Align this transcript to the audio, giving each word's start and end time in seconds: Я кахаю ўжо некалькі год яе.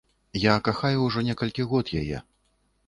Я 0.43 0.55
кахаю 0.69 0.97
ўжо 1.11 1.25
некалькі 1.29 1.71
год 1.73 1.95
яе. 2.03 2.25